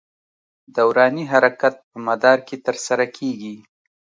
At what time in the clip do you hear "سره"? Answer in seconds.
2.87-3.05